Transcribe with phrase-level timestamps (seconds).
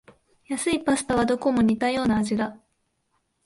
[0.47, 2.57] 安いパスタはどこも似たような味だ